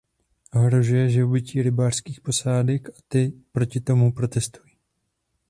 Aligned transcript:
Ohrožuje 0.53 1.09
živobytí 1.09 1.61
rybářských 1.61 2.21
posádek, 2.21 2.89
a 2.89 2.97
ty 3.07 3.33
proti 3.51 3.79
tomu 3.79 4.11
protestují. 4.11 4.73